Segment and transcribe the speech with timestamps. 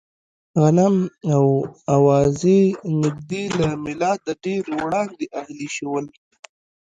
[0.61, 0.95] غنم
[1.35, 1.45] او
[1.93, 2.61] اوزې
[3.01, 6.05] نږدې له مېلاده ډېر وړاندې اهلي شول.